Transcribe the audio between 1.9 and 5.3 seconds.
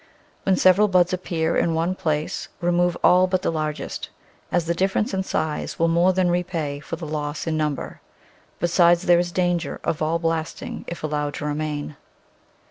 place remove all but the largest, as the difference in